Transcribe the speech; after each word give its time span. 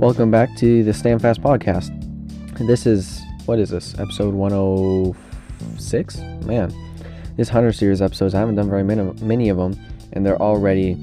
Welcome 0.00 0.30
back 0.30 0.56
to 0.56 0.82
the 0.82 0.94
Stand 0.94 1.20
Fast 1.20 1.42
podcast. 1.42 1.90
This 2.66 2.86
is 2.86 3.20
what 3.44 3.58
is 3.58 3.68
this 3.68 3.94
episode 3.98 4.32
106? 4.32 6.16
Man, 6.46 6.72
this 7.36 7.50
Hunter 7.50 7.70
series 7.70 8.00
episodes 8.00 8.34
I 8.34 8.38
haven't 8.38 8.54
done 8.54 8.70
very 8.70 8.82
many, 8.82 9.02
many 9.20 9.50
of 9.50 9.58
them, 9.58 9.78
and 10.14 10.24
they're 10.24 10.40
already 10.40 10.94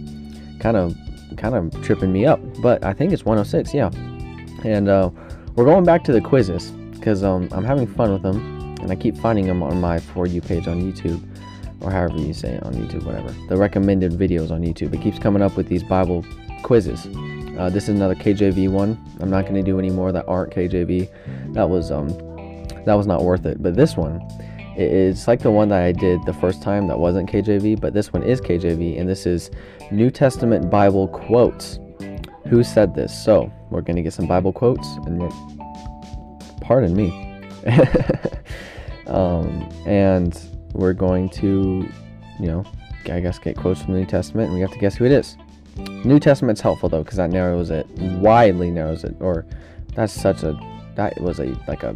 kind 0.60 0.76
of 0.76 0.96
kind 1.38 1.54
of 1.54 1.80
tripping 1.84 2.12
me 2.12 2.26
up. 2.26 2.40
But 2.60 2.84
I 2.84 2.92
think 2.92 3.14
it's 3.14 3.24
106, 3.24 3.72
yeah. 3.76 3.92
And 4.68 4.90
uh, 4.90 5.12
we're 5.54 5.66
going 5.66 5.86
back 5.86 6.04
to 6.06 6.12
the 6.12 6.20
quizzes 6.20 6.72
because 6.94 7.24
um, 7.24 7.50
I'm 7.52 7.66
having 7.66 7.86
fun 7.86 8.12
with 8.12 8.24
them, 8.24 8.78
and 8.82 8.92
I 8.92 8.96
keep 8.96 9.16
finding 9.16 9.46
them 9.46 9.62
on 9.62 9.80
my 9.80 10.00
For 10.00 10.26
You 10.26 10.42
page 10.42 10.68
on 10.68 10.82
YouTube, 10.82 11.24
or 11.82 11.92
however 11.92 12.18
you 12.18 12.34
say 12.34 12.56
it 12.56 12.64
on 12.64 12.74
YouTube, 12.74 13.04
whatever. 13.06 13.30
The 13.48 13.58
recommended 13.58 14.14
videos 14.14 14.50
on 14.50 14.64
YouTube. 14.64 14.92
It 14.96 15.02
keeps 15.04 15.20
coming 15.20 15.44
up 15.44 15.56
with 15.56 15.68
these 15.68 15.84
Bible 15.84 16.26
quizzes. 16.64 17.08
Uh, 17.58 17.70
this 17.70 17.84
is 17.84 17.90
another 17.90 18.16
KJV 18.16 18.70
one. 18.70 19.04
I'm 19.20 19.32
not 19.32 19.44
going 19.44 19.56
to 19.56 19.64
do 19.64 19.80
any 19.80 19.90
more 19.90 20.12
that 20.12 20.26
aren't 20.28 20.54
KJV. 20.54 21.54
That 21.54 21.70
was 21.70 21.92
um, 21.92 22.10
that 22.86 22.94
was 22.94 23.08
not 23.08 23.24
worth 23.24 23.46
it. 23.46 23.62
But 23.64 23.76
this 23.76 23.98
one, 23.98 24.22
it's 24.76 25.28
like 25.28 25.42
the 25.42 25.50
one 25.50 25.70
that 25.70 25.82
I 25.82 25.92
did 25.92 26.24
the 26.26 26.34
first 26.34 26.62
time 26.62 26.88
that 26.88 27.00
wasn't 27.00 27.30
KJV, 27.30 27.82
but 27.82 27.94
this 27.94 28.14
one 28.14 28.22
is 28.22 28.40
KJV, 28.40 29.00
and 29.00 29.10
this 29.10 29.26
is 29.26 29.50
New 29.92 30.12
Testament 30.12 30.70
Bible 30.70 31.08
quotes. 31.08 31.80
Who 32.48 32.64
said 32.64 32.94
this? 32.94 33.12
So 33.26 33.52
we're 33.72 33.82
going 33.82 33.96
to 33.96 34.04
get 34.04 34.14
some 34.14 34.28
Bible 34.28 34.54
quotes, 34.54 34.88
and 35.06 35.20
we're, 35.20 35.32
pardon 36.62 36.96
me, 36.96 37.10
um, 39.08 39.68
and 39.88 40.40
we're 40.74 40.94
going 40.94 41.28
to, 41.30 41.90
you 42.40 42.46
know, 42.46 42.64
I 43.06 43.20
guess 43.20 43.40
get 43.40 43.58
quotes 43.58 43.82
from 43.82 43.94
the 43.94 44.00
New 44.00 44.06
Testament, 44.06 44.50
and 44.50 44.56
we 44.56 44.62
have 44.62 44.72
to 44.72 44.78
guess 44.78 44.96
who 44.96 45.06
it 45.06 45.12
is. 45.12 45.38
New 45.78 46.20
Testament's 46.20 46.62
helpful 46.62 46.90
though, 46.90 47.04
because 47.04 47.18
that 47.18 47.30
narrows 47.30 47.70
it, 47.70 47.88
widely 47.98 48.72
narrows 48.72 49.04
it, 49.04 49.16
or 49.20 49.46
that's 49.96 50.14
such 50.14 50.44
a, 50.44 50.58
that 50.96 51.20
was 51.22 51.40
a, 51.40 51.56
like 51.68 51.84
a, 51.84 51.96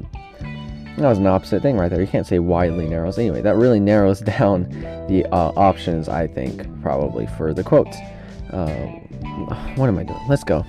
that 0.98 1.08
was 1.08 1.18
an 1.18 1.28
opposite 1.28 1.62
thing 1.62 1.78
right 1.78 1.90
there. 1.90 2.02
You 2.02 2.08
can't 2.08 2.28
say 2.28 2.40
widely 2.40 2.88
narrows. 2.88 3.18
Anyway, 3.18 3.42
that 3.42 3.56
really 3.56 3.80
narrows 3.80 4.20
down 4.22 4.70
the 5.08 5.26
uh, 5.32 5.52
options, 5.56 6.10
I 6.10 6.28
think, 6.28 6.82
probably 6.82 7.28
for 7.38 7.54
the 7.54 7.64
quotes. 7.64 7.98
Uh, 8.52 8.88
what 9.76 9.88
am 9.88 9.98
I 9.98 10.04
doing? 10.04 10.20
Let's 10.28 10.44
go. 10.44 10.66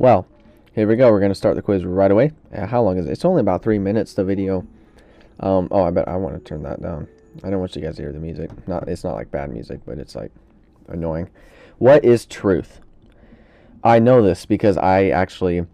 Well, 0.00 0.26
here 0.74 0.88
we 0.88 0.96
go. 0.96 1.12
We're 1.12 1.20
going 1.20 1.30
to 1.30 1.34
start 1.34 1.56
the 1.56 1.62
quiz 1.62 1.84
right 1.84 2.10
away. 2.10 2.32
Uh, 2.56 2.64
how 2.64 2.80
long 2.80 2.96
is 2.96 3.04
it? 3.04 3.10
It's 3.10 3.26
only 3.26 3.42
about 3.42 3.62
three 3.62 3.78
minutes, 3.78 4.14
the 4.14 4.24
video. 4.24 4.66
Um, 5.40 5.68
oh, 5.70 5.82
I 5.82 5.90
bet 5.90 6.08
I 6.08 6.16
want 6.16 6.36
to 6.36 6.40
turn 6.40 6.62
that 6.62 6.80
down. 6.80 7.06
I 7.44 7.50
don't 7.50 7.60
want 7.60 7.76
you 7.76 7.82
guys 7.82 7.96
to 7.96 8.02
hear 8.02 8.10
the 8.10 8.18
music. 8.18 8.50
Not, 8.66 8.88
It's 8.88 9.04
not 9.04 9.12
like 9.12 9.30
bad 9.30 9.52
music, 9.52 9.80
but 9.84 9.98
it's 9.98 10.14
like 10.14 10.32
annoying. 10.88 11.28
What 11.76 12.02
is 12.02 12.24
truth? 12.24 12.80
I 13.84 13.98
know 13.98 14.22
this 14.22 14.46
because 14.46 14.78
I 14.78 15.08
actually 15.08 15.66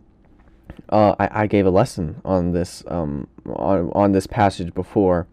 uh, 0.89 1.15
I, 1.21 1.43
I, 1.43 1.47
gave 1.47 1.65
a 1.65 1.71
lesson 1.71 2.21
on 2.25 2.51
this 2.51 2.83
um, 2.89 3.29
on, 3.47 3.93
on 3.95 4.11
this 4.11 4.27
passage 4.27 4.75
before. 4.75 5.29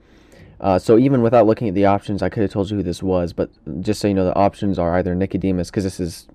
Uh, 0.61 0.77
so 0.77 0.99
even 0.99 1.23
without 1.23 1.47
looking 1.47 1.67
at 1.67 1.73
the 1.73 1.87
options, 1.87 2.21
I 2.21 2.29
could 2.29 2.43
have 2.43 2.51
told 2.51 2.69
you 2.69 2.77
who 2.77 2.83
this 2.83 3.01
was. 3.01 3.33
But 3.33 3.49
just 3.81 3.99
so 3.99 4.07
you 4.07 4.13
know, 4.13 4.25
the 4.25 4.35
options 4.35 4.77
are 4.77 4.95
either 4.95 5.15
Nicodemus, 5.15 5.71
because 5.71 5.83
this 5.83 5.99
is 5.99 6.27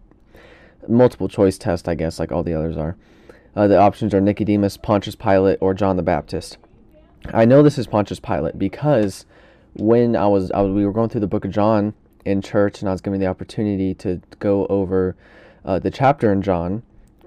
multiple 0.89 1.29
choice 1.29 1.59
test, 1.59 1.89
I 1.89 1.95
guess, 1.95 2.19
like 2.19 2.33
all 2.33 2.43
the 2.43 2.55
others 2.55 2.77
are. 2.77 2.97
Uh, 3.55 3.67
the 3.67 3.79
options 3.79 4.15
are 4.15 4.21
Nicodemus, 4.21 4.77
Pontius 4.77 5.17
Pilate, 5.17 5.59
or 5.61 5.75
John 5.75 5.97
the 5.97 6.03
Baptist. 6.03 6.59
I 7.33 7.45
know 7.45 7.63
this 7.63 7.79
is 7.79 7.87
Pontius 7.87 8.21
Pilate 8.21 8.59
because 8.59 9.27
when 9.75 10.17
I 10.17 10.27
was, 10.27 10.51
I 10.53 10.61
was 10.61 10.73
we 10.73 10.87
were 10.87 10.93
going 10.93 11.09
through 11.09 11.23
the 11.23 11.27
book 11.27 11.45
of 11.45 11.51
John 11.51 11.95
in 12.25 12.43
church, 12.43 12.81
and 12.81 12.89
I 12.89 12.93
was 12.93 13.01
given 13.01 13.21
the 13.21 13.27
opportunity 13.27 13.95
to 13.95 14.21
go 14.39 14.67
over 14.67 15.17
uh, 15.65 15.79
the 15.79 15.91
chapter 15.91 16.33
in 16.33 16.43
John. 16.43 16.83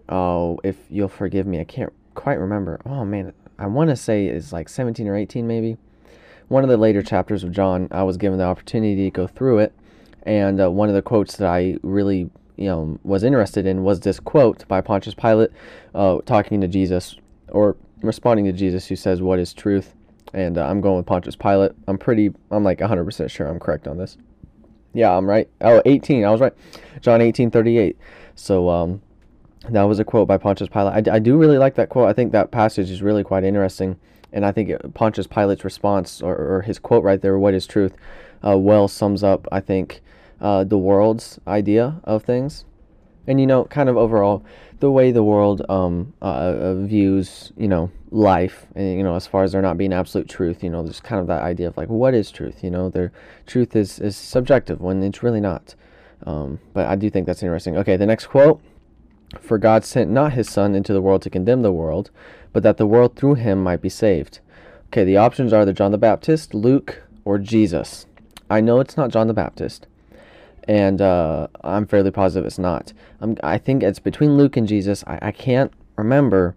Oh, 0.10 0.60
if 0.64 0.78
you'll 0.90 1.08
forgive 1.08 1.48
me, 1.48 1.60
I 1.60 1.64
can't 1.64 1.94
quite 2.16 2.40
remember. 2.40 2.80
Oh 2.86 3.06
man, 3.06 3.34
I 3.58 3.68
want 3.68 3.90
to 3.90 3.96
say 3.96 4.28
it's 4.28 4.52
like 4.52 4.70
17 4.70 5.08
or 5.08 5.16
18 5.16 5.48
maybe. 5.48 5.78
One 6.48 6.64
of 6.64 6.70
the 6.70 6.78
later 6.78 7.02
chapters 7.02 7.44
of 7.44 7.52
John, 7.52 7.88
I 7.92 8.04
was 8.04 8.18
given 8.18 8.38
the 8.38 8.44
opportunity 8.46 9.06
to 9.06 9.12
go 9.12 9.28
through 9.28 9.60
it, 9.60 9.74
and 10.24 10.62
uh, 10.62 10.70
one 10.70 10.90
of 10.90 10.96
the 10.96 11.02
quotes 11.02 11.38
that 11.38 11.48
I 11.48 11.78
really 11.82 12.30
you 12.58 12.66
know 12.66 13.00
was 13.04 13.24
interested 13.24 13.66
in 13.66 13.84
was 13.84 14.02
this 14.02 14.20
quote 14.20 14.68
by 14.68 14.82
Pontius 14.82 15.16
Pilate, 15.16 15.52
uh, 15.96 16.20
talking 16.26 16.62
to 16.62 16.68
Jesus 16.68 17.16
or 17.50 17.76
responding 18.02 18.46
to 18.46 18.52
Jesus, 18.52 18.88
who 18.88 18.96
says, 18.96 19.22
"What 19.22 19.40
is 19.40 19.54
truth?" 19.54 19.96
And 20.34 20.58
uh, 20.58 20.66
I'm 20.66 20.82
going 20.82 20.98
with 20.98 21.06
Pontius 21.06 21.36
Pilate. 21.36 21.72
I'm 21.88 21.98
pretty. 21.98 22.32
I'm 22.52 22.64
like 22.64 22.80
100% 22.80 23.30
sure 23.30 23.48
I'm 23.48 23.60
correct 23.60 23.88
on 23.88 23.98
this. 23.98 24.18
Yeah, 24.94 25.16
I'm 25.16 25.30
right. 25.30 25.50
Oh, 25.62 25.82
18. 25.86 26.26
I 26.26 26.32
was 26.32 26.42
right. 26.42 26.54
John 27.02 27.20
18:38. 27.20 27.96
So 28.36 28.70
um, 28.70 29.02
that 29.70 29.84
was 29.84 30.00
a 30.00 30.04
quote 30.04 30.28
by 30.28 30.38
Pontius 30.38 30.70
Pilate. 30.70 31.08
I, 31.08 31.16
I 31.16 31.20
do 31.20 31.38
really 31.38 31.58
like 31.58 31.76
that 31.76 31.90
quote. 31.90 32.10
I 32.10 32.14
think 32.14 32.32
that 32.32 32.52
passage 32.52 32.90
is 32.90 33.02
really 33.02 33.24
quite 33.24 33.44
interesting, 33.44 33.98
and 34.34 34.46
I 34.46 34.52
think 34.52 34.70
it, 34.70 34.94
Pontius 34.94 35.28
Pilate's 35.28 35.64
response 35.64 36.22
or, 36.22 36.36
or, 36.36 36.62
his 36.62 36.80
quote 36.80 37.04
right 37.04 37.22
there, 37.22 37.38
"What 37.38 37.54
is 37.54 37.68
truth?" 37.68 37.96
Uh, 38.44 38.58
well 38.58 38.88
sums 38.88 39.24
up. 39.24 39.48
I 39.52 39.60
think 39.60 40.02
uh, 40.42 40.64
the 40.64 40.78
world's 40.78 41.40
idea 41.48 42.02
of 42.04 42.24
things, 42.24 42.66
and 43.28 43.40
you 43.40 43.48
know, 43.48 43.66
kind 43.66 43.88
of 43.88 43.96
overall 43.96 44.44
the 44.80 44.92
way 44.92 45.12
the 45.12 45.24
world 45.24 45.64
um, 45.70 46.14
uh, 46.22 46.26
uh, 46.26 46.74
views 46.76 47.54
you 47.56 47.68
know 47.68 47.92
life, 48.10 48.66
and 48.76 48.98
you 48.98 49.04
know, 49.04 49.16
as 49.16 49.28
far 49.28 49.44
as 49.44 49.52
there 49.52 49.62
not 49.62 49.78
being 49.78 49.94
absolute 49.94 50.28
truth, 50.28 50.64
you 50.64 50.70
know, 50.70 50.84
there's 50.84 51.00
kind 51.00 51.22
of 51.22 51.28
that 51.28 51.44
idea 51.44 51.68
of 51.68 51.78
like, 51.78 51.90
what 51.90 52.14
is 52.14 52.32
truth? 52.32 52.64
You 52.64 52.72
know, 52.72 52.90
their 52.90 53.12
truth 53.46 53.76
is 53.76 54.00
is 54.00 54.18
subjective 54.18 54.82
when 54.82 55.02
it's 55.04 55.24
really 55.24 55.42
not. 55.42 55.76
Um, 56.26 56.60
but 56.74 56.88
I 56.88 56.96
do 56.96 57.10
think 57.10 57.26
that's 57.26 57.44
interesting. 57.44 57.78
Okay, 57.78 57.96
the 57.96 58.06
next 58.06 58.28
quote. 58.28 58.62
For 59.40 59.58
God 59.58 59.86
sent 59.86 60.12
not 60.12 60.34
his 60.34 60.50
Son 60.50 60.76
into 60.76 60.92
the 60.92 61.02
world 61.02 61.22
to 61.22 61.30
condemn 61.30 61.62
the 61.62 61.72
world, 61.72 62.12
but 62.52 62.64
that 62.64 62.76
the 62.76 62.86
world 62.86 63.16
through 63.16 63.36
him 63.36 63.64
might 63.64 63.82
be 63.82 63.88
saved. 63.88 64.42
Okay, 64.88 65.06
the 65.06 65.16
options 65.16 65.54
are 65.54 65.62
either 65.62 65.72
John 65.72 65.92
the 65.92 65.98
Baptist, 65.98 66.54
Luke, 66.54 67.04
or 67.24 67.38
Jesus. 67.38 68.08
I 68.50 68.60
know 68.60 68.82
it's 68.82 68.98
not 68.98 69.10
John 69.10 69.28
the 69.28 69.34
Baptist 69.34 69.88
and 70.68 71.02
uh, 71.02 71.48
I'm 71.64 71.86
fairly 71.86 72.12
positive 72.12 72.46
it's 72.46 72.60
not. 72.60 72.94
I'm, 73.20 73.38
I 73.44 73.58
think 73.58 73.84
it's 73.84 74.00
between 74.00 74.38
Luke 74.38 74.58
and 74.58 74.68
Jesus. 74.68 75.04
I, 75.08 75.20
I 75.22 75.32
can't 75.32 75.72
remember. 75.96 76.56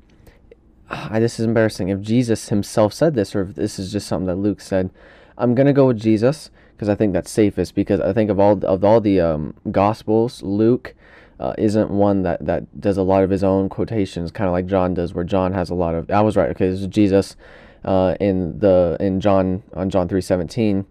I, 0.89 1.19
this 1.19 1.41
is 1.41 1.47
embarrassing. 1.47 1.89
If 1.89 2.01
Jesus 2.01 2.49
himself 2.49 2.93
said 2.93 3.15
this, 3.15 3.35
or 3.35 3.43
if 3.43 3.55
this 3.55 3.79
is 3.79 3.93
just 3.93 4.07
something 4.07 4.27
that 4.27 4.37
Luke 4.37 4.61
said, 4.61 4.91
I'm 5.37 5.55
gonna 5.55 5.73
go 5.73 5.87
with 5.87 5.99
Jesus 5.99 6.51
because 6.73 6.89
I 6.89 6.95
think 6.95 7.13
that's 7.13 7.31
safest. 7.31 7.75
Because 7.75 8.01
I 8.01 8.13
think 8.13 8.31
of 8.31 8.39
all 8.39 8.65
of 8.65 8.85
all 8.85 9.01
the 9.01 9.21
um, 9.21 9.55
Gospels, 9.71 10.43
Luke 10.43 10.95
uh, 11.41 11.55
isn't 11.59 11.91
one 11.91 12.23
that 12.23 12.45
that 12.45 12.81
does 12.81 12.97
a 12.97 13.03
lot 13.03 13.25
of 13.25 13.31
his 13.31 13.43
own 13.43 13.69
quotations, 13.69 14.31
kind 14.31 14.49
of 14.49 14.53
like 14.53 14.67
John 14.67 14.95
does, 14.95 15.15
where 15.15 15.25
John 15.25 15.53
has 15.53 15.71
a 15.71 15.75
lot 15.75 15.95
of. 15.95 16.11
I 16.11 16.21
was 16.21 16.37
right. 16.37 16.51
Okay, 16.51 16.69
this 16.69 16.81
is 16.81 16.87
Jesus 16.87 17.37
uh, 17.85 18.15
in 18.21 18.59
the 18.59 18.97
in 19.01 19.21
John 19.21 19.63
on 19.73 19.91
John 19.91 20.09
three 20.09 20.21
seventeen 20.21 20.87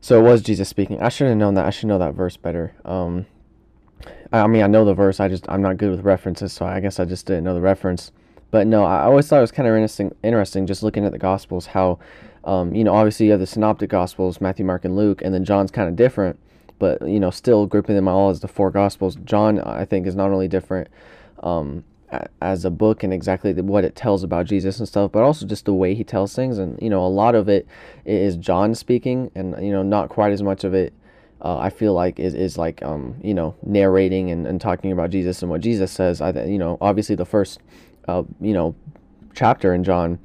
so 0.00 0.18
it 0.18 0.22
was 0.22 0.42
Jesus 0.42 0.68
speaking. 0.68 1.00
I 1.00 1.08
should 1.08 1.28
have 1.28 1.36
known 1.36 1.54
that. 1.54 1.66
I 1.66 1.70
should 1.70 1.88
know 1.88 1.98
that 1.98 2.14
verse 2.14 2.36
better. 2.36 2.74
Um, 2.84 3.26
I 4.32 4.46
mean, 4.46 4.62
I 4.62 4.66
know 4.66 4.84
the 4.84 4.94
verse. 4.94 5.20
I 5.20 5.28
just 5.28 5.48
I'm 5.48 5.62
not 5.62 5.76
good 5.76 5.90
with 5.90 6.00
references, 6.00 6.52
so 6.52 6.66
I 6.66 6.80
guess 6.80 7.00
I 7.00 7.04
just 7.04 7.26
didn't 7.26 7.44
know 7.44 7.54
the 7.54 7.60
reference. 7.60 8.12
But 8.50 8.66
no, 8.66 8.84
I 8.84 9.02
always 9.02 9.28
thought 9.28 9.38
it 9.38 9.42
was 9.42 9.52
kind 9.52 9.68
of 9.68 9.74
interesting. 9.74 10.14
Interesting, 10.22 10.66
just 10.66 10.82
looking 10.82 11.04
at 11.04 11.12
the 11.12 11.18
Gospels, 11.18 11.66
how, 11.66 11.98
um, 12.44 12.74
you 12.74 12.84
know, 12.84 12.94
obviously 12.94 13.26
you 13.26 13.32
have 13.32 13.40
the 13.40 13.46
Synoptic 13.46 13.90
Gospels, 13.90 14.40
Matthew, 14.40 14.64
Mark, 14.64 14.84
and 14.84 14.96
Luke, 14.96 15.20
and 15.22 15.34
then 15.34 15.44
John's 15.44 15.70
kind 15.70 15.88
of 15.88 15.96
different, 15.96 16.38
but 16.78 17.06
you 17.06 17.20
know, 17.20 17.30
still 17.30 17.66
grouping 17.66 17.94
them 17.94 18.08
all 18.08 18.30
as 18.30 18.40
the 18.40 18.48
four 18.48 18.70
Gospels. 18.70 19.16
John, 19.24 19.60
I 19.60 19.84
think, 19.84 20.06
is 20.06 20.14
not 20.14 20.30
only 20.30 20.48
different. 20.48 20.88
Um, 21.42 21.84
as 22.40 22.64
a 22.64 22.70
book 22.70 23.02
and 23.02 23.12
exactly 23.12 23.52
what 23.52 23.84
it 23.84 23.94
tells 23.94 24.22
about 24.22 24.46
Jesus 24.46 24.78
and 24.78 24.88
stuff, 24.88 25.12
but 25.12 25.22
also 25.22 25.46
just 25.46 25.64
the 25.64 25.74
way 25.74 25.94
he 25.94 26.04
tells 26.04 26.34
things. 26.34 26.58
And 26.58 26.80
you 26.80 26.90
know, 26.90 27.04
a 27.04 27.08
lot 27.08 27.34
of 27.34 27.48
it 27.48 27.66
is 28.04 28.36
John 28.36 28.74
speaking, 28.74 29.30
and 29.34 29.54
you 29.64 29.72
know, 29.72 29.82
not 29.82 30.08
quite 30.08 30.32
as 30.32 30.42
much 30.42 30.64
of 30.64 30.74
it. 30.74 30.92
Uh, 31.40 31.56
I 31.56 31.70
feel 31.70 31.92
like 31.92 32.18
is, 32.18 32.34
is 32.34 32.58
like 32.58 32.82
um, 32.82 33.14
you 33.22 33.34
know 33.34 33.54
narrating 33.62 34.30
and, 34.30 34.46
and 34.46 34.60
talking 34.60 34.90
about 34.90 35.10
Jesus 35.10 35.42
and 35.42 35.50
what 35.50 35.60
Jesus 35.60 35.92
says. 35.92 36.20
I 36.20 36.30
you 36.44 36.58
know 36.58 36.78
obviously 36.80 37.14
the 37.14 37.26
first 37.26 37.60
uh, 38.08 38.22
you 38.40 38.54
know 38.54 38.74
chapter 39.34 39.72
in 39.72 39.84
John, 39.84 40.18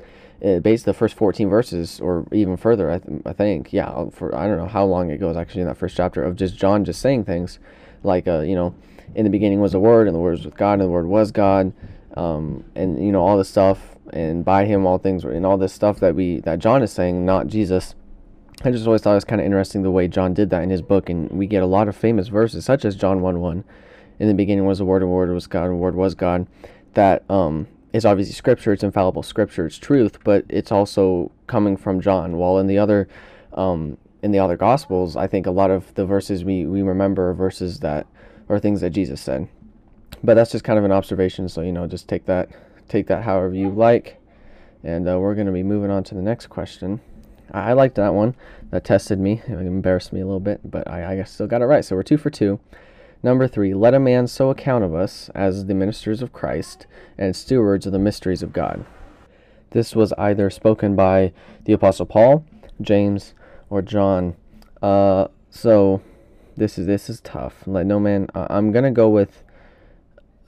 uh, 0.44 0.60
based 0.60 0.86
the 0.86 0.94
first 0.94 1.16
fourteen 1.16 1.50
verses 1.50 2.00
or 2.00 2.26
even 2.32 2.58
further. 2.58 2.90
I, 2.90 2.98
th- 3.00 3.22
I 3.26 3.34
think 3.34 3.72
yeah 3.72 4.10
for 4.10 4.34
I 4.36 4.48
don't 4.48 4.58
know 4.58 4.68
how 4.68 4.86
long 4.86 5.12
it 5.12 5.20
goes 5.20 5.38
actually 5.38 5.62
in 5.62 5.68
that 5.68 5.78
first 5.78 5.96
chapter 5.96 6.24
of 6.24 6.36
just 6.36 6.56
John 6.56 6.84
just 6.84 7.00
saying 7.00 7.26
things 7.26 7.60
like 8.04 8.28
uh, 8.28 8.40
you 8.40 8.56
know 8.56 8.74
in 9.16 9.24
the 9.24 9.30
beginning 9.30 9.62
was 9.62 9.74
the 9.74 9.80
Word, 9.80 10.08
and 10.08 10.16
the 10.16 10.20
Word 10.20 10.32
was 10.32 10.46
with 10.46 10.58
God, 10.58 10.74
and 10.74 10.82
the 10.82 10.88
Word 10.88 11.08
was 11.08 11.32
God, 11.32 11.74
um, 12.16 12.64
and 12.76 13.04
you 13.04 13.12
know 13.12 13.22
all 13.22 13.38
this 13.38 13.50
stuff, 13.50 13.98
and 14.12 14.44
by 14.44 14.66
Him 14.66 14.86
all 14.86 14.98
things, 14.98 15.24
were, 15.24 15.32
and 15.32 15.46
all 15.46 15.58
this 15.58 15.74
stuff 15.74 16.00
that 16.00 16.16
we 16.16 16.40
that 16.42 16.60
John 16.60 16.84
is 16.84 16.92
saying, 16.92 17.26
not 17.26 17.48
Jesus. 17.48 17.96
I 18.64 18.72
just 18.72 18.86
always 18.86 19.02
thought 19.02 19.12
it 19.12 19.16
was 19.16 19.26
kind 19.26 19.42
of 19.42 19.46
interesting 19.46 19.82
the 19.82 19.92
way 19.92 20.08
John 20.08 20.34
did 20.34 20.50
that 20.52 20.64
in 20.64 20.70
his 20.70 20.82
book, 20.82 21.10
and 21.10 21.30
we 21.32 21.48
get 21.48 21.64
a 21.64 21.68
lot 21.68 21.88
of 21.88 21.96
famous 21.96 22.30
verses, 22.30 22.64
such 22.64 22.86
as 22.86 22.96
John 22.96 23.22
one 23.22 23.40
one. 23.40 23.64
In 24.20 24.28
the 24.28 24.34
beginning 24.34 24.66
was 24.66 24.78
the 24.78 24.86
Word, 24.86 25.02
and 25.02 25.12
Word 25.12 25.32
was 25.32 25.48
God, 25.48 25.66
and 25.66 25.74
the 25.74 25.78
Word 25.78 25.96
was 25.96 26.16
God. 26.16 26.48
That 26.94 27.24
um, 27.30 27.68
obviously 27.94 28.34
scripture, 28.34 28.74
it's 28.74 28.84
infallible 28.84 29.24
scripture, 29.24 29.66
it's 29.66 29.78
truth, 29.78 30.20
but 30.24 30.46
it's 30.50 30.72
also 30.72 31.32
coming 31.48 31.78
from 31.78 32.02
John. 32.02 32.38
While 32.38 32.58
in 32.58 32.68
the 32.68 32.78
other, 32.78 33.08
um, 33.54 33.98
in 34.22 34.32
the 34.32 34.40
other 34.40 34.58
gospels, 34.58 35.16
I 35.16 35.28
think 35.28 35.46
a 35.46 35.52
lot 35.52 35.70
of 35.70 35.94
the 35.96 36.06
verses 36.06 36.44
we, 36.44 36.66
we 36.66 36.82
remember 36.82 37.30
are 37.30 37.34
verses 37.34 37.80
that 37.82 38.08
are 38.54 38.60
things 38.60 38.82
that 38.82 38.92
Jesus 38.92 39.22
said. 39.22 39.48
But 40.24 40.36
that's 40.36 40.52
just 40.52 40.64
kind 40.64 40.80
of 40.80 40.86
an 40.86 40.92
observation, 40.92 41.50
so 41.50 41.62
you 41.62 41.72
know, 41.72 41.88
just 41.88 42.08
take 42.08 42.26
that 42.26 42.50
take 42.88 43.08
that 43.08 43.24
however 43.24 43.54
you 43.54 43.70
like. 43.70 44.20
And 44.84 45.08
uh, 45.08 45.20
we're 45.20 45.36
going 45.36 45.48
to 45.48 45.54
be 45.54 45.64
moving 45.64 45.90
on 45.90 46.04
to 46.06 46.16
the 46.16 46.22
next 46.22 46.48
question. 46.48 47.02
I, 47.52 47.70
I 47.70 47.74
liked 47.74 47.96
that 47.96 48.14
one. 48.14 48.36
That 48.72 48.84
tested 48.84 49.20
me. 49.20 49.42
It 49.48 49.52
embarrassed 49.52 50.12
me 50.14 50.22
a 50.22 50.26
little 50.26 50.40
bit, 50.40 50.60
but 50.70 50.88
I, 50.90 51.20
I 51.20 51.24
still 51.24 51.48
got 51.48 51.62
it 51.62 51.66
right. 51.66 51.86
So 51.86 51.96
we're 51.96 52.04
two 52.04 52.18
for 52.18 52.30
two. 52.30 52.60
Number 53.22 53.48
three, 53.48 53.74
let 53.74 53.94
a 53.94 54.00
man 54.00 54.28
so 54.28 54.50
account 54.50 54.84
of 54.84 54.94
us 54.94 55.30
as 55.34 55.66
the 55.66 55.74
ministers 55.74 56.22
of 56.22 56.34
Christ 56.34 56.86
and 57.18 57.34
stewards 57.34 57.86
of 57.86 57.94
the 57.94 58.00
mysteries 58.00 58.44
of 58.44 58.52
God. 58.52 58.86
This 59.70 59.96
was 59.96 60.12
either 60.18 60.50
spoken 60.50 60.96
by 60.96 61.32
the 61.64 61.72
Apostle 61.72 62.06
Paul, 62.06 62.46
James, 62.82 63.34
or 63.70 63.82
John. 63.82 64.36
Uh, 64.82 65.30
so 65.50 66.02
this 66.56 66.78
is 66.78 66.86
this 66.86 67.10
is 67.10 67.22
tough. 67.22 67.64
Let 67.66 67.86
no 67.86 68.00
man. 68.00 68.28
Uh, 68.34 68.48
I'm 68.50 68.72
gonna 68.72 68.92
go 68.92 69.10
with 69.10 69.44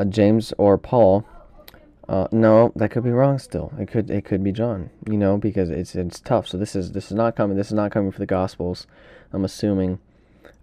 James 0.09 0.53
or 0.57 0.77
Paul. 0.77 1.25
Uh, 2.07 2.27
no, 2.31 2.71
that 2.75 2.89
could 2.89 3.03
be 3.03 3.11
wrong. 3.11 3.39
Still, 3.39 3.73
it 3.79 3.87
could 3.87 4.09
it 4.09 4.25
could 4.25 4.43
be 4.43 4.51
John. 4.51 4.89
You 5.09 5.17
know, 5.17 5.37
because 5.37 5.69
it's 5.69 5.95
it's 5.95 6.19
tough. 6.19 6.47
So 6.47 6.57
this 6.57 6.75
is 6.75 6.91
this 6.91 7.05
is 7.05 7.17
not 7.17 7.35
coming. 7.35 7.57
This 7.57 7.67
is 7.67 7.73
not 7.73 7.91
coming 7.91 8.11
for 8.11 8.19
the 8.19 8.25
Gospels. 8.25 8.87
I'm 9.33 9.45
assuming. 9.45 9.99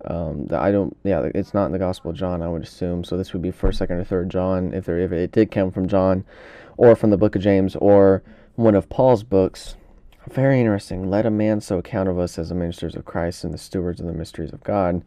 Um, 0.05 0.47
that 0.47 0.61
I 0.61 0.73
don't, 0.73 0.97
yeah, 1.05 1.29
it's 1.33 1.55
not 1.55 1.67
in 1.67 1.73
the 1.73 1.79
Gospel 1.79 2.11
of 2.11 2.17
John, 2.17 2.43
I 2.43 2.49
would 2.49 2.65
assume. 2.65 3.05
So 3.05 3.17
this 3.17 3.33
would 3.33 3.43
be 3.43 3.53
first, 3.53 3.79
second, 3.79 3.99
or 3.99 4.05
third 4.05 4.31
John, 4.31 4.75
if 4.75 4.85
there, 4.85 4.99
if 4.99 5.13
it 5.13 5.31
did 5.31 5.53
come 5.53 5.71
from 5.71 5.87
John, 5.87 6.25
or 6.77 6.97
from 6.97 7.11
the 7.11 7.17
Book 7.17 7.37
of 7.37 7.43
James, 7.43 7.77
or 7.77 8.25
one 8.57 8.75
of 8.75 8.89
Paul's 8.89 9.23
books. 9.23 9.77
Very 10.29 10.61
interesting. 10.61 11.09
Let 11.09 11.25
a 11.25 11.31
man 11.31 11.61
so 11.61 11.79
account 11.79 12.09
of 12.09 12.19
us 12.19 12.37
as 12.39 12.49
the 12.49 12.55
ministers 12.57 12.97
of 12.97 13.05
Christ 13.05 13.45
and 13.45 13.55
the 13.55 13.59
stewards 13.59 14.01
of 14.01 14.07
the 14.07 14.13
mysteries 14.13 14.53
of 14.53 14.65
God. 14.65 15.05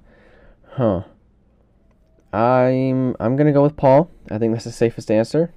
Huh. 0.75 1.03
I'm 2.33 3.15
I'm 3.17 3.37
gonna 3.37 3.53
go 3.53 3.63
with 3.63 3.77
Paul. 3.77 4.11
I 4.29 4.37
think 4.37 4.51
that's 4.51 4.65
the 4.65 4.73
safest 4.73 5.09
answer, 5.09 5.53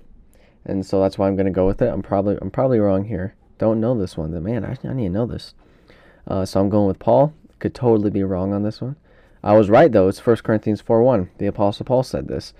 and 0.64 0.86
so 0.86 1.00
that's 1.00 1.18
why 1.18 1.26
I'm 1.26 1.34
gonna 1.34 1.50
go 1.50 1.66
with 1.66 1.82
it. 1.82 1.88
I'm 1.92 2.02
probably 2.02 2.38
I'm 2.40 2.52
probably 2.52 2.78
wrong 2.78 3.06
here. 3.06 3.34
Don't 3.58 3.80
know 3.80 3.98
this 3.98 4.16
one. 4.16 4.40
Man, 4.40 4.64
I, 4.64 4.76
I 4.88 4.92
need 4.92 5.08
to 5.08 5.12
know 5.12 5.26
this. 5.26 5.54
Uh, 6.28 6.44
so 6.44 6.60
I'm 6.60 6.68
going 6.68 6.86
with 6.86 7.00
Paul. 7.00 7.34
Could 7.58 7.74
totally 7.74 8.10
be 8.10 8.22
wrong 8.22 8.52
on 8.52 8.62
this 8.62 8.80
one. 8.80 8.94
I 9.42 9.56
was 9.56 9.68
right 9.68 9.90
though. 9.90 10.06
It's 10.06 10.24
1 10.24 10.36
Corinthians 10.44 10.82
4:1. 10.82 11.30
The 11.38 11.46
apostle 11.46 11.84
Paul 11.84 12.04
said 12.04 12.28
this. 12.28 12.54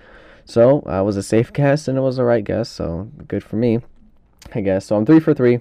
So, 0.45 0.83
I 0.85 1.01
was 1.03 1.17
a 1.17 1.23
safe 1.23 1.53
guess 1.53 1.87
and 1.87 1.97
it 1.97 2.01
was 2.01 2.17
the 2.17 2.25
right 2.25 2.43
guess, 2.43 2.69
so 2.69 3.09
good 3.29 3.45
for 3.45 3.55
me. 3.55 3.83
I 4.53 4.63
guess. 4.63 4.87
So 4.87 4.97
I'm 4.97 5.07
3 5.07 5.21
for 5.21 5.33
3. 5.33 5.61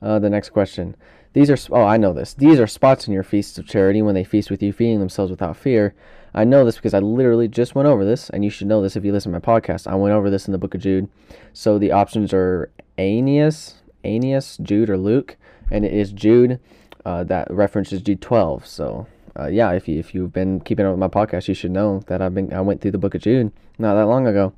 Uh, 0.00 0.18
the 0.18 0.30
next 0.30 0.50
question. 0.50 0.96
These 1.34 1.50
are 1.50 1.56
oh, 1.72 1.84
I 1.84 1.98
know 1.98 2.12
this. 2.12 2.34
These 2.34 2.58
are 2.58 2.66
spots 2.66 3.06
in 3.06 3.14
your 3.14 3.22
feasts 3.22 3.58
of 3.58 3.68
charity 3.68 4.02
when 4.02 4.16
they 4.16 4.24
feast 4.24 4.50
with 4.50 4.60
you, 4.60 4.72
feeding 4.72 4.98
themselves 4.98 5.30
without 5.30 5.56
fear. 5.56 5.94
I 6.34 6.44
know 6.44 6.64
this 6.64 6.76
because 6.76 6.94
I 6.94 7.00
literally 7.00 7.48
just 7.48 7.74
went 7.74 7.88
over 7.88 8.04
this, 8.04 8.30
and 8.30 8.44
you 8.44 8.50
should 8.50 8.66
know 8.66 8.82
this 8.82 8.96
if 8.96 9.04
you 9.04 9.12
listen 9.12 9.32
to 9.32 9.38
my 9.38 9.60
podcast. 9.60 9.86
I 9.86 9.94
went 9.94 10.14
over 10.14 10.30
this 10.30 10.46
in 10.46 10.52
the 10.52 10.58
book 10.58 10.74
of 10.74 10.80
Jude. 10.80 11.08
So 11.52 11.78
the 11.78 11.92
options 11.92 12.32
are 12.32 12.70
Aeneas, 12.98 13.82
Aeneas, 14.04 14.56
Jude, 14.62 14.88
or 14.88 14.96
Luke, 14.96 15.36
and 15.70 15.84
it 15.84 15.92
is 15.92 16.12
Jude. 16.12 16.58
Uh, 17.04 17.24
that 17.24 17.50
references 17.50 18.00
Jude 18.00 18.20
12. 18.20 18.66
So 18.66 19.06
uh, 19.38 19.46
yeah, 19.46 19.72
if 19.72 19.88
you 19.88 19.98
if 19.98 20.14
you've 20.14 20.32
been 20.32 20.60
keeping 20.60 20.84
up 20.84 20.92
with 20.92 21.00
my 21.00 21.08
podcast, 21.08 21.48
you 21.48 21.54
should 21.54 21.70
know 21.70 22.02
that 22.06 22.20
I've 22.20 22.34
been 22.34 22.52
I 22.52 22.60
went 22.60 22.80
through 22.80 22.90
the 22.90 22.98
book 22.98 23.14
of 23.14 23.22
Jude 23.22 23.52
not 23.78 23.94
that 23.94 24.06
long 24.06 24.26
ago, 24.26 24.52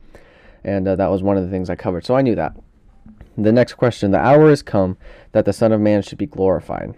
and 0.65 0.89
uh, 0.89 0.97
that 0.97 1.11
was 1.11 1.23
one 1.23 1.37
of 1.37 1.45
the 1.45 1.51
things 1.51 1.71
I 1.71 1.77
covered. 1.77 2.05
So 2.05 2.17
I 2.17 2.23
knew 2.23 2.35
that. 2.35 2.57
The 3.39 3.53
next 3.53 3.75
question: 3.75 4.11
The 4.11 4.19
hour 4.19 4.49
has 4.51 4.63
come 4.63 4.97
that 5.33 5.45
the 5.45 5.53
Son 5.53 5.73
of 5.73 5.81
Man 5.81 6.03
should 6.03 6.19
be 6.19 6.27
glorified. 6.27 6.95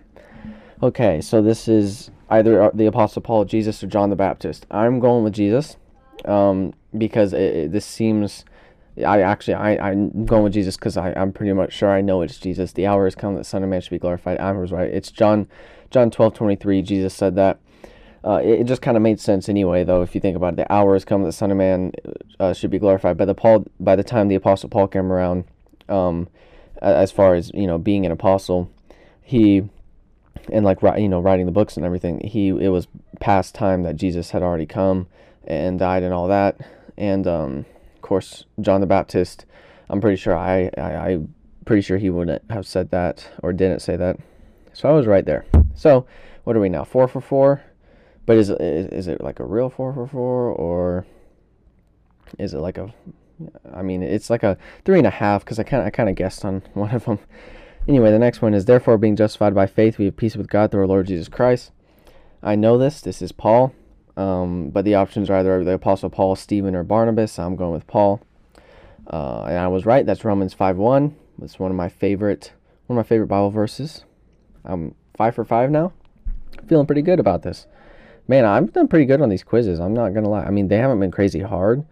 Okay, 0.82 1.20
so 1.20 1.42
this 1.42 1.68
is 1.68 2.10
either 2.28 2.62
uh, 2.62 2.70
the 2.74 2.86
Apostle 2.86 3.22
Paul, 3.22 3.44
Jesus, 3.44 3.82
or 3.82 3.86
John 3.86 4.10
the 4.10 4.16
Baptist. 4.16 4.66
I'm 4.70 5.00
going 5.00 5.24
with 5.24 5.34
Jesus 5.34 5.76
um, 6.24 6.74
because 6.96 7.32
it, 7.32 7.56
it, 7.56 7.72
this 7.72 7.86
seems. 7.86 8.44
I 9.06 9.20
actually 9.20 9.54
I 9.54 9.90
I'm 9.90 10.24
going 10.24 10.42
with 10.42 10.54
Jesus 10.54 10.76
because 10.76 10.96
I 10.96 11.12
I'm 11.12 11.30
pretty 11.32 11.52
much 11.52 11.74
sure 11.74 11.90
I 11.90 12.00
know 12.00 12.22
it's 12.22 12.38
Jesus. 12.38 12.72
The 12.72 12.86
hour 12.86 13.04
has 13.04 13.14
come 13.14 13.34
that 13.34 13.40
the 13.40 13.44
Son 13.44 13.62
of 13.62 13.68
Man 13.68 13.80
should 13.80 13.90
be 13.90 13.98
glorified. 13.98 14.38
I 14.38 14.52
was 14.52 14.72
right. 14.72 14.88
It's 14.88 15.10
John 15.10 15.48
John 15.90 16.10
twelve 16.10 16.34
twenty 16.34 16.56
three. 16.56 16.82
Jesus 16.82 17.14
said 17.14 17.36
that. 17.36 17.58
Uh, 18.24 18.40
it, 18.42 18.60
it, 18.60 18.64
just 18.64 18.82
kind 18.82 18.96
of 18.96 19.02
made 19.04 19.20
sense 19.20 19.48
anyway, 19.48 19.84
though. 19.84 20.02
If 20.02 20.12
you 20.12 20.20
think 20.20 20.36
about 20.36 20.54
it, 20.54 20.56
the 20.56 20.72
hour 20.72 20.94
has 20.94 21.04
come 21.04 21.22
that 21.22 21.28
the 21.28 21.32
Son 21.32 21.52
of 21.52 21.56
Man 21.58 21.92
uh, 22.40 22.52
should 22.52 22.72
be 22.72 22.78
glorified. 22.78 23.16
By 23.16 23.24
the 23.24 23.36
Paul, 23.36 23.66
by 23.78 23.94
the 23.94 24.02
time 24.02 24.26
the 24.26 24.34
Apostle 24.34 24.68
Paul 24.68 24.88
came 24.88 25.12
around, 25.12 25.44
um, 25.88 26.26
as 26.82 27.12
far 27.12 27.34
as 27.34 27.52
you 27.54 27.68
know, 27.68 27.78
being 27.78 28.04
an 28.04 28.10
apostle, 28.10 28.68
he 29.22 29.68
and 30.52 30.64
like 30.64 30.82
you 30.82 31.08
know 31.08 31.20
writing 31.20 31.46
the 31.46 31.52
books 31.52 31.76
and 31.76 31.84
everything, 31.84 32.20
he 32.20 32.48
it 32.48 32.68
was 32.68 32.88
past 33.20 33.54
time 33.54 33.82
that 33.82 33.96
Jesus 33.96 34.30
had 34.30 34.42
already 34.42 34.66
come 34.66 35.08
and 35.46 35.78
died 35.78 36.02
and 36.02 36.12
all 36.12 36.28
that. 36.28 36.58
And 36.96 37.26
um, 37.26 37.66
of 37.94 38.02
course, 38.02 38.44
John 38.60 38.80
the 38.80 38.86
Baptist, 38.86 39.44
I'm 39.88 40.00
pretty 40.00 40.16
sure 40.16 40.36
I, 40.36 40.70
I 40.76 40.96
I 40.96 41.18
pretty 41.64 41.82
sure 41.82 41.98
he 41.98 42.10
wouldn't 42.10 42.50
have 42.50 42.66
said 42.66 42.90
that 42.90 43.28
or 43.42 43.52
didn't 43.52 43.80
say 43.80 43.96
that. 43.96 44.16
So 44.72 44.88
I 44.88 44.92
was 44.92 45.06
right 45.06 45.24
there. 45.24 45.44
So 45.74 46.06
what 46.44 46.56
are 46.56 46.60
we 46.60 46.68
now? 46.68 46.84
Four 46.84 47.08
for 47.08 47.20
four. 47.20 47.62
But 48.24 48.36
is 48.36 48.50
it 48.50 48.60
is 48.60 49.08
it 49.08 49.20
like 49.20 49.40
a 49.40 49.44
real 49.44 49.70
four 49.70 49.92
for 49.92 50.06
four 50.06 50.50
or 50.50 51.06
is 52.38 52.54
it 52.54 52.58
like 52.58 52.78
a? 52.78 52.92
I 53.72 53.82
mean, 53.82 54.02
it's 54.02 54.30
like 54.30 54.42
a 54.42 54.56
three 54.84 54.98
and 54.98 55.06
a 55.06 55.10
half 55.10 55.44
because 55.44 55.58
I 55.58 55.62
kind 55.62 55.82
I 55.82 55.90
kind 55.90 56.08
of 56.08 56.16
guessed 56.16 56.44
on 56.44 56.62
one 56.74 56.90
of 56.90 57.04
them. 57.04 57.18
Anyway, 57.88 58.10
the 58.10 58.18
next 58.18 58.42
one 58.42 58.54
is 58.54 58.64
therefore 58.64 58.98
being 58.98 59.16
justified 59.16 59.54
by 59.54 59.66
faith, 59.66 59.98
we 59.98 60.06
have 60.06 60.16
peace 60.16 60.36
with 60.36 60.48
God 60.48 60.70
through 60.70 60.80
our 60.80 60.86
Lord 60.86 61.06
Jesus 61.06 61.28
Christ. 61.28 61.70
I 62.42 62.56
know 62.56 62.78
this. 62.78 63.00
This 63.00 63.22
is 63.22 63.32
Paul. 63.32 63.72
Um, 64.16 64.70
but 64.70 64.84
the 64.84 64.94
options 64.94 65.30
are 65.30 65.36
either 65.36 65.62
the 65.62 65.72
Apostle 65.72 66.10
Paul, 66.10 66.36
Stephen, 66.36 66.74
or 66.74 66.82
Barnabas. 66.82 67.38
I'm 67.38 67.54
going 67.54 67.72
with 67.72 67.86
Paul. 67.86 68.20
Uh, 69.10 69.44
and 69.44 69.58
I 69.58 69.68
was 69.68 69.86
right. 69.86 70.04
That's 70.04 70.24
Romans 70.24 70.54
5:1. 70.54 71.14
It's 71.42 71.58
one 71.58 71.70
of 71.70 71.76
my 71.76 71.88
favorite 71.88 72.52
one 72.86 72.98
of 72.98 73.04
my 73.04 73.08
favorite 73.08 73.28
Bible 73.28 73.50
verses. 73.50 74.04
I'm 74.64 74.94
five 75.16 75.34
for 75.34 75.44
five 75.44 75.70
now. 75.70 75.92
Feeling 76.66 76.86
pretty 76.86 77.02
good 77.02 77.20
about 77.20 77.42
this 77.42 77.66
man, 78.28 78.44
I've 78.44 78.72
done 78.72 78.88
pretty 78.88 79.04
good 79.04 79.20
on 79.20 79.28
these 79.28 79.44
quizzes. 79.44 79.80
I'm 79.80 79.94
not 79.94 80.14
gonna 80.14 80.28
lie. 80.28 80.44
I 80.44 80.50
mean, 80.50 80.68
they 80.68 80.78
haven't 80.78 81.00
been 81.00 81.10
crazy 81.10 81.40
hard, 81.40 81.84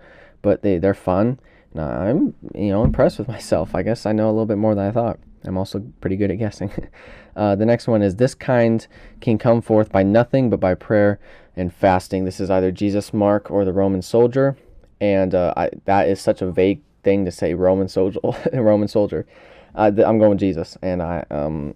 but 0.42 0.62
they 0.62 0.78
they're 0.78 0.94
fun. 0.94 1.38
And 1.72 1.80
I'm 1.80 2.34
you 2.54 2.70
know 2.70 2.84
impressed 2.84 3.18
with 3.18 3.28
myself. 3.36 3.74
I 3.74 3.82
guess 3.82 4.06
I 4.06 4.12
know 4.12 4.26
a 4.26 4.32
little 4.32 4.46
bit 4.46 4.58
more 4.58 4.74
than 4.74 4.86
I 4.86 4.90
thought. 4.90 5.18
I'm 5.46 5.56
also 5.56 5.80
pretty 6.00 6.16
good 6.16 6.30
at 6.30 6.38
guessing. 6.38 6.70
uh, 7.36 7.56
the 7.56 7.66
next 7.66 7.86
one 7.86 8.02
is 8.02 8.16
this 8.16 8.34
kind 8.34 8.86
can 9.20 9.38
come 9.38 9.60
forth 9.60 9.90
by 9.90 10.02
nothing 10.02 10.50
but 10.50 10.60
by 10.60 10.74
prayer 10.74 11.18
and 11.56 11.72
fasting. 11.72 12.24
This 12.24 12.40
is 12.40 12.50
either 12.50 12.70
Jesus 12.70 13.12
Mark 13.12 13.50
or 13.50 13.64
the 13.64 13.72
Roman 13.72 14.02
soldier, 14.02 14.56
and 15.00 15.34
uh, 15.34 15.54
I, 15.56 15.70
that 15.84 16.08
is 16.08 16.20
such 16.20 16.42
a 16.42 16.50
vague 16.50 16.82
thing 17.02 17.24
to 17.24 17.30
say. 17.30 17.54
Roman 17.54 17.88
soldier, 17.88 18.20
Roman 18.52 18.88
soldier. 18.88 19.26
Uh, 19.74 19.90
I'm 20.04 20.18
going 20.18 20.38
Jesus, 20.38 20.78
and 20.82 21.02
I 21.02 21.24
um 21.30 21.74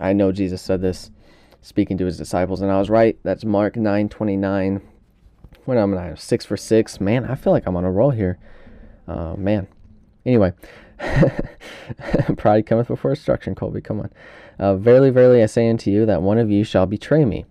I 0.00 0.12
know 0.12 0.32
Jesus 0.32 0.62
said 0.62 0.80
this 0.80 1.10
speaking 1.62 1.98
to 1.98 2.06
his 2.06 2.16
disciples. 2.16 2.60
And 2.60 2.70
I 2.70 2.78
was 2.78 2.90
right. 2.90 3.18
That's 3.22 3.44
Mark 3.44 3.76
9 3.76 4.08
29. 4.08 4.80
When 5.66 5.78
I'm 5.78 5.94
at 5.94 6.18
six 6.18 6.44
for 6.44 6.56
six. 6.56 7.00
Man, 7.00 7.24
I 7.24 7.34
feel 7.34 7.52
like 7.52 7.66
I'm 7.66 7.76
on 7.76 7.84
a 7.84 7.90
roll 7.90 8.10
here. 8.10 8.38
Uh, 9.06 9.34
man. 9.36 9.68
Anyway, 10.24 10.52
pride 12.36 12.66
cometh 12.66 12.88
before 12.88 13.14
destruction, 13.14 13.54
Colby. 13.54 13.80
Come 13.80 14.00
on. 14.00 14.10
Uh, 14.58 14.76
verily, 14.76 15.10
verily, 15.10 15.42
I 15.42 15.46
say 15.46 15.68
unto 15.68 15.90
you 15.90 16.06
that 16.06 16.22
one 16.22 16.38
of 16.38 16.50
you 16.50 16.64
shall 16.64 16.86
betray 16.86 17.24
me. 17.24 17.46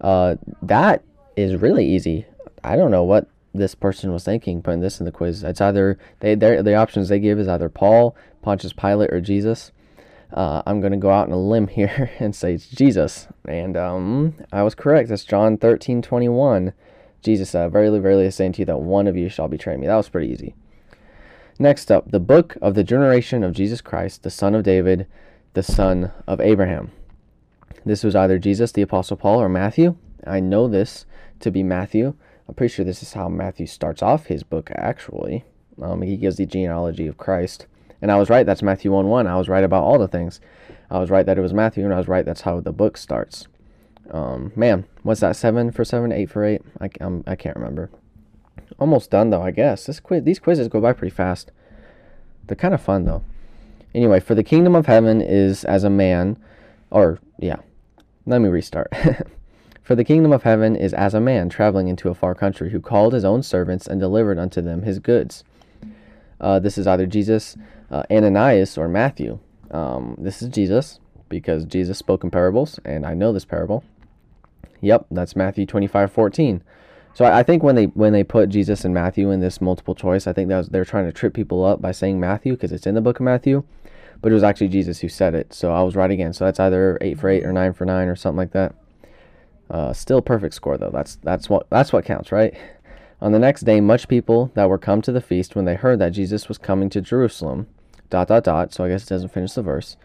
Uh, 0.00 0.36
that 0.62 1.02
is 1.36 1.56
really 1.56 1.86
easy. 1.86 2.26
I 2.62 2.76
don't 2.76 2.90
know 2.90 3.04
what 3.04 3.28
this 3.54 3.74
person 3.74 4.12
was 4.12 4.24
thinking 4.24 4.62
putting 4.62 4.80
this 4.80 5.00
in 5.00 5.06
the 5.06 5.12
quiz. 5.12 5.42
It's 5.42 5.60
either 5.60 5.98
they 6.20 6.34
the 6.34 6.74
options 6.74 7.08
they 7.08 7.18
give 7.18 7.38
is 7.38 7.48
either 7.48 7.68
Paul, 7.68 8.14
Pontius 8.42 8.72
Pilate, 8.72 9.12
or 9.12 9.20
Jesus 9.20 9.72
uh, 10.32 10.62
I'm 10.66 10.80
going 10.80 10.92
to 10.92 10.98
go 10.98 11.10
out 11.10 11.26
on 11.26 11.32
a 11.32 11.38
limb 11.40 11.68
here 11.68 12.10
and 12.18 12.34
say 12.34 12.54
it's 12.54 12.68
Jesus. 12.68 13.28
And 13.46 13.76
um, 13.76 14.34
I 14.52 14.62
was 14.62 14.74
correct. 14.74 15.08
That's 15.08 15.24
John 15.24 15.56
13 15.56 16.02
21. 16.02 16.72
Jesus 17.20 17.50
said, 17.50 17.72
Verily, 17.72 17.98
verily, 17.98 18.26
I 18.26 18.30
say 18.30 18.46
unto 18.46 18.62
you 18.62 18.66
that 18.66 18.80
one 18.80 19.08
of 19.08 19.16
you 19.16 19.28
shall 19.28 19.48
betray 19.48 19.76
me. 19.76 19.86
That 19.86 19.96
was 19.96 20.08
pretty 20.08 20.32
easy. 20.32 20.54
Next 21.60 21.90
up, 21.90 22.12
the 22.12 22.20
book 22.20 22.56
of 22.62 22.74
the 22.74 22.84
generation 22.84 23.42
of 23.42 23.52
Jesus 23.52 23.80
Christ, 23.80 24.22
the 24.22 24.30
son 24.30 24.54
of 24.54 24.62
David, 24.62 25.08
the 25.54 25.62
son 25.62 26.12
of 26.24 26.40
Abraham. 26.40 26.92
This 27.84 28.04
was 28.04 28.14
either 28.14 28.38
Jesus, 28.38 28.70
the 28.70 28.82
Apostle 28.82 29.16
Paul, 29.16 29.42
or 29.42 29.48
Matthew. 29.48 29.96
I 30.24 30.38
know 30.38 30.68
this 30.68 31.04
to 31.40 31.50
be 31.50 31.64
Matthew. 31.64 32.14
I'm 32.46 32.54
pretty 32.54 32.72
sure 32.72 32.84
this 32.84 33.02
is 33.02 33.14
how 33.14 33.28
Matthew 33.28 33.66
starts 33.66 34.02
off 34.02 34.26
his 34.26 34.44
book, 34.44 34.70
actually. 34.76 35.44
Um, 35.82 36.02
he 36.02 36.16
gives 36.16 36.36
the 36.36 36.46
genealogy 36.46 37.08
of 37.08 37.18
Christ. 37.18 37.66
And 38.00 38.12
I 38.12 38.16
was 38.16 38.30
right. 38.30 38.46
That's 38.46 38.62
Matthew 38.62 38.92
1 38.92 39.08
1. 39.08 39.26
I 39.26 39.36
was 39.36 39.48
right 39.48 39.64
about 39.64 39.82
all 39.82 39.98
the 39.98 40.06
things. 40.06 40.40
I 40.90 41.00
was 41.00 41.10
right 41.10 41.26
that 41.26 41.38
it 41.38 41.42
was 41.42 41.52
Matthew, 41.52 41.84
and 41.84 41.92
I 41.92 41.98
was 41.98 42.06
right 42.06 42.24
that's 42.24 42.42
how 42.42 42.60
the 42.60 42.72
book 42.72 42.96
starts. 42.96 43.48
Um, 44.12 44.52
man, 44.54 44.86
what's 45.02 45.20
that? 45.20 45.34
Seven 45.34 45.72
for 45.72 45.84
seven, 45.84 46.12
eight 46.12 46.30
for 46.30 46.44
eight? 46.44 46.62
I, 46.80 46.88
I'm, 47.00 47.24
I 47.26 47.34
can't 47.34 47.56
remember. 47.56 47.90
Almost 48.78 49.10
done 49.10 49.30
though, 49.30 49.42
I 49.42 49.50
guess. 49.50 49.86
This 49.86 50.00
quiz, 50.00 50.24
these 50.24 50.38
quizzes 50.38 50.68
go 50.68 50.80
by 50.80 50.92
pretty 50.92 51.14
fast. 51.14 51.50
They're 52.46 52.56
kind 52.56 52.74
of 52.74 52.80
fun 52.80 53.04
though. 53.04 53.22
Anyway, 53.94 54.20
for 54.20 54.34
the 54.34 54.44
kingdom 54.44 54.74
of 54.74 54.86
heaven 54.86 55.20
is 55.20 55.64
as 55.64 55.84
a 55.84 55.90
man, 55.90 56.36
or 56.90 57.18
yeah, 57.38 57.56
let 58.26 58.40
me 58.40 58.48
restart. 58.48 58.92
for 59.82 59.94
the 59.94 60.04
kingdom 60.04 60.32
of 60.32 60.42
heaven 60.42 60.76
is 60.76 60.92
as 60.92 61.14
a 61.14 61.20
man 61.20 61.48
traveling 61.48 61.88
into 61.88 62.10
a 62.10 62.14
far 62.14 62.34
country 62.34 62.70
who 62.70 62.80
called 62.80 63.12
his 63.12 63.24
own 63.24 63.42
servants 63.42 63.86
and 63.86 64.00
delivered 64.00 64.38
unto 64.38 64.60
them 64.60 64.82
his 64.82 64.98
goods. 64.98 65.42
Uh, 66.40 66.58
this 66.58 66.78
is 66.78 66.86
either 66.86 67.06
Jesus, 67.06 67.56
uh, 67.90 68.04
Ananias, 68.10 68.78
or 68.78 68.88
Matthew. 68.88 69.38
Um, 69.70 70.14
this 70.18 70.42
is 70.42 70.48
Jesus 70.48 71.00
because 71.28 71.64
Jesus 71.64 71.98
spoke 71.98 72.24
in 72.24 72.30
parables, 72.30 72.78
and 72.84 73.04
I 73.04 73.14
know 73.14 73.32
this 73.32 73.44
parable. 73.44 73.84
Yep, 74.80 75.06
that's 75.10 75.34
Matthew 75.34 75.66
25 75.66 76.12
14. 76.12 76.62
So 77.18 77.24
I, 77.24 77.42
think 77.42 77.64
when 77.64 77.74
they 77.74 77.86
when 77.86 78.12
they 78.12 78.22
put 78.22 78.48
Jesus 78.48 78.84
and 78.84 78.94
Matthew 78.94 79.32
in 79.32 79.40
this 79.40 79.60
multiple 79.60 79.96
choice, 79.96 80.28
I 80.28 80.32
think 80.32 80.48
that 80.50 80.56
was, 80.56 80.68
they're 80.68 80.84
trying 80.84 81.06
to 81.06 81.12
trip 81.12 81.34
people 81.34 81.64
up 81.64 81.82
by 81.82 81.90
saying 81.90 82.20
Matthew 82.20 82.52
because 82.52 82.70
it's 82.70 82.86
in 82.86 82.94
the 82.94 83.00
book 83.00 83.18
of 83.18 83.24
Matthew, 83.24 83.64
but 84.22 84.30
it 84.30 84.36
was 84.36 84.44
actually 84.44 84.68
Jesus 84.68 85.00
who 85.00 85.08
said 85.08 85.34
it. 85.34 85.52
So 85.52 85.72
I 85.72 85.82
was 85.82 85.96
right 85.96 86.12
again. 86.12 86.32
So 86.32 86.44
that's 86.44 86.60
either 86.60 86.96
eight 87.00 87.18
for 87.18 87.28
eight 87.28 87.44
or 87.44 87.52
nine 87.52 87.72
for 87.72 87.84
nine 87.84 88.06
or 88.06 88.14
something 88.14 88.36
like 88.36 88.52
that. 88.52 88.72
Uh, 89.68 89.92
still 89.92 90.22
perfect 90.22 90.54
score 90.54 90.78
though. 90.78 90.92
That's 90.92 91.16
that's 91.16 91.50
what 91.50 91.68
that's 91.70 91.92
what 91.92 92.04
counts, 92.04 92.30
right? 92.30 92.54
On 93.20 93.32
the 93.32 93.40
next 93.40 93.62
day, 93.62 93.80
much 93.80 94.06
people 94.06 94.52
that 94.54 94.68
were 94.68 94.78
come 94.78 95.02
to 95.02 95.10
the 95.10 95.20
feast 95.20 95.56
when 95.56 95.64
they 95.64 95.74
heard 95.74 95.98
that 95.98 96.10
Jesus 96.10 96.46
was 96.46 96.56
coming 96.56 96.88
to 96.90 97.00
Jerusalem, 97.00 97.66
dot 98.10 98.28
dot 98.28 98.44
dot. 98.44 98.72
So 98.72 98.84
I 98.84 98.90
guess 98.90 99.02
it 99.02 99.08
doesn't 99.08 99.32
finish 99.32 99.54
the 99.54 99.62
verse. 99.62 99.96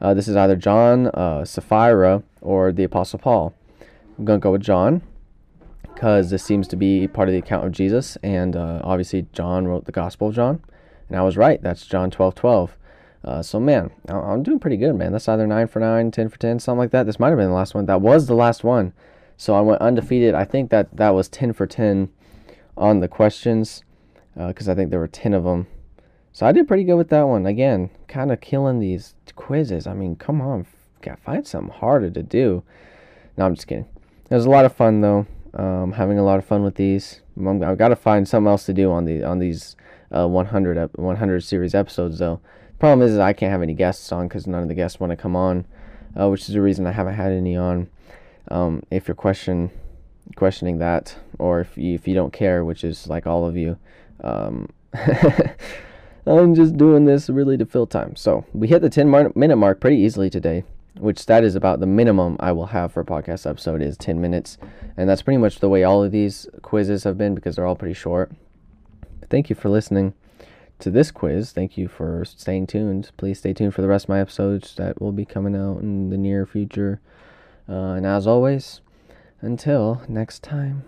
Uh, 0.00 0.14
this 0.14 0.28
is 0.28 0.34
either 0.34 0.56
John, 0.56 1.08
uh, 1.08 1.44
Sapphira, 1.44 2.22
or 2.40 2.72
the 2.72 2.84
Apostle 2.84 3.18
Paul. 3.18 3.52
I'm 4.18 4.24
gonna 4.24 4.38
go 4.38 4.52
with 4.52 4.62
John 4.62 5.02
because 5.94 6.30
this 6.30 6.42
seems 6.42 6.68
to 6.68 6.76
be 6.76 7.06
part 7.06 7.28
of 7.28 7.32
the 7.32 7.38
account 7.38 7.66
of 7.66 7.72
Jesus, 7.72 8.16
and 8.22 8.56
uh, 8.56 8.80
obviously 8.82 9.26
John 9.32 9.66
wrote 9.66 9.84
the 9.84 9.92
Gospel 9.92 10.28
of 10.28 10.34
John, 10.34 10.62
and 11.08 11.18
I 11.18 11.22
was 11.22 11.36
right. 11.36 11.62
That's 11.62 11.86
John 11.86 12.10
12 12.10 12.34
12. 12.34 12.76
Uh, 13.24 13.42
so 13.42 13.58
man, 13.58 13.90
I'm 14.08 14.42
doing 14.42 14.58
pretty 14.58 14.76
good, 14.76 14.94
man. 14.94 15.12
That's 15.12 15.28
either 15.28 15.46
nine 15.46 15.66
for 15.66 15.80
nine, 15.80 16.10
10 16.10 16.28
for 16.28 16.38
ten, 16.38 16.58
something 16.58 16.78
like 16.78 16.90
that. 16.90 17.06
This 17.06 17.18
might 17.18 17.30
have 17.30 17.38
been 17.38 17.48
the 17.48 17.54
last 17.54 17.74
one. 17.74 17.86
That 17.86 18.02
was 18.02 18.26
the 18.26 18.34
last 18.34 18.64
one. 18.64 18.92
So 19.36 19.54
I 19.54 19.60
went 19.60 19.80
undefeated. 19.80 20.34
I 20.34 20.44
think 20.44 20.70
that 20.70 20.94
that 20.96 21.10
was 21.10 21.28
10 21.28 21.54
for 21.54 21.66
10 21.66 22.10
on 22.76 23.00
the 23.00 23.08
questions 23.08 23.82
because 24.34 24.68
uh, 24.68 24.72
I 24.72 24.74
think 24.74 24.90
there 24.90 25.00
were 25.00 25.08
10 25.08 25.32
of 25.32 25.44
them. 25.44 25.66
So 26.32 26.44
I 26.46 26.52
did 26.52 26.68
pretty 26.68 26.84
good 26.84 26.96
with 26.96 27.10
that 27.10 27.22
one. 27.22 27.46
Again, 27.46 27.90
kind 28.08 28.32
of 28.32 28.40
killing 28.40 28.78
these 28.78 29.14
quizzes. 29.36 29.86
I 29.86 29.94
mean, 29.94 30.16
come 30.16 30.40
on, 30.40 30.66
find 31.24 31.46
something 31.46 31.72
harder 31.72 32.10
to 32.10 32.22
do. 32.22 32.62
No, 33.36 33.46
I'm 33.46 33.54
just 33.54 33.66
kidding. 33.66 33.86
It 34.30 34.34
was 34.34 34.46
a 34.46 34.50
lot 34.50 34.64
of 34.64 34.74
fun 34.74 35.00
though. 35.00 35.26
Um, 35.54 35.92
having 35.92 36.18
a 36.18 36.24
lot 36.24 36.38
of 36.38 36.44
fun 36.44 36.64
with 36.64 36.74
these. 36.74 37.20
i 37.38 37.42
have 37.66 37.78
got 37.78 37.88
to 37.88 37.96
find 37.96 38.26
something 38.26 38.50
else 38.50 38.66
to 38.66 38.72
do 38.72 38.90
on 38.90 39.04
the 39.04 39.22
on 39.22 39.38
these 39.38 39.76
uh, 40.10 40.26
100 40.26 40.90
100 40.96 41.40
series 41.44 41.74
episodes 41.74 42.18
though. 42.18 42.40
Problem 42.80 43.06
is, 43.06 43.14
is 43.14 43.18
I 43.20 43.32
can't 43.32 43.52
have 43.52 43.62
any 43.62 43.74
guests 43.74 44.10
on 44.10 44.26
because 44.26 44.46
none 44.48 44.62
of 44.62 44.68
the 44.68 44.74
guests 44.74 44.98
want 44.98 45.10
to 45.10 45.16
come 45.16 45.36
on, 45.36 45.64
uh, 46.18 46.28
which 46.28 46.42
is 46.42 46.54
the 46.54 46.60
reason 46.60 46.86
I 46.86 46.92
haven't 46.92 47.14
had 47.14 47.30
any 47.30 47.56
on. 47.56 47.88
Um, 48.48 48.82
if 48.90 49.06
you're 49.06 49.14
question 49.14 49.70
questioning 50.34 50.78
that, 50.78 51.16
or 51.38 51.60
if 51.60 51.78
you, 51.78 51.94
if 51.94 52.08
you 52.08 52.14
don't 52.14 52.32
care, 52.32 52.64
which 52.64 52.82
is 52.82 53.06
like 53.06 53.26
all 53.26 53.46
of 53.46 53.56
you, 53.56 53.78
um, 54.22 54.68
I'm 56.26 56.54
just 56.54 56.76
doing 56.76 57.04
this 57.04 57.30
really 57.30 57.56
to 57.58 57.66
fill 57.66 57.86
time. 57.86 58.16
So 58.16 58.44
we 58.52 58.66
hit 58.66 58.82
the 58.82 58.90
10 58.90 59.32
minute 59.36 59.56
mark 59.56 59.80
pretty 59.80 59.98
easily 59.98 60.30
today 60.30 60.64
which 60.98 61.26
that 61.26 61.44
is 61.44 61.54
about 61.54 61.80
the 61.80 61.86
minimum 61.86 62.36
I 62.40 62.52
will 62.52 62.66
have 62.66 62.92
for 62.92 63.00
a 63.00 63.04
podcast 63.04 63.48
episode 63.48 63.82
is 63.82 63.96
10 63.96 64.20
minutes. 64.20 64.58
And 64.96 65.08
that's 65.08 65.22
pretty 65.22 65.38
much 65.38 65.60
the 65.60 65.68
way 65.68 65.84
all 65.84 66.04
of 66.04 66.12
these 66.12 66.46
quizzes 66.62 67.04
have 67.04 67.18
been 67.18 67.34
because 67.34 67.56
they're 67.56 67.66
all 67.66 67.76
pretty 67.76 67.94
short. 67.94 68.32
Thank 69.28 69.50
you 69.50 69.56
for 69.56 69.68
listening 69.68 70.14
to 70.78 70.90
this 70.90 71.10
quiz. 71.10 71.52
Thank 71.52 71.76
you 71.76 71.88
for 71.88 72.24
staying 72.24 72.66
tuned. 72.68 73.10
Please 73.16 73.38
stay 73.38 73.52
tuned 73.52 73.74
for 73.74 73.82
the 73.82 73.88
rest 73.88 74.06
of 74.06 74.10
my 74.10 74.20
episodes 74.20 74.74
that 74.76 75.00
will 75.00 75.12
be 75.12 75.24
coming 75.24 75.56
out 75.56 75.78
in 75.78 76.10
the 76.10 76.18
near 76.18 76.46
future. 76.46 77.00
Uh, 77.68 77.94
and 77.94 78.06
as 78.06 78.26
always, 78.26 78.80
until 79.40 80.02
next 80.08 80.42
time. 80.42 80.84